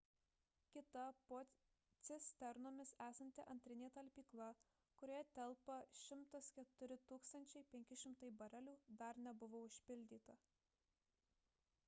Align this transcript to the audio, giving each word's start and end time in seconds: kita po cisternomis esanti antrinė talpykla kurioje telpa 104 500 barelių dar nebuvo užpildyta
kita 0.75 1.01
po 1.31 1.39
cisternomis 2.07 2.93
esanti 3.07 3.43
antrinė 3.53 3.89
talpykla 3.97 4.47
kurioje 5.01 5.27
telpa 5.37 5.75
104 5.99 6.97
500 7.91 8.31
barelių 8.41 8.73
dar 9.03 9.21
nebuvo 9.27 9.61
užpildyta 9.69 10.37